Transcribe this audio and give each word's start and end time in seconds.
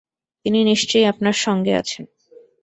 তিনি 0.45 0.59
নিশ্চয়ই 0.63 1.05
আপনার 1.05 1.35
সঙ্গে 1.37 1.73
আছেন। 1.75 2.03